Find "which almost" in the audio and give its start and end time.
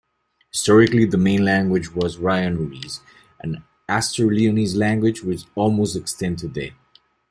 5.21-5.95